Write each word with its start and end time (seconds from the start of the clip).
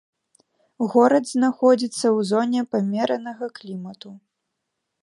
Горад 0.93 1.25
знаходзіцца 1.33 1.99
ў 1.99 2.19
зоне 2.31 2.61
памеранага 2.73 3.45
клімату. 3.61 4.09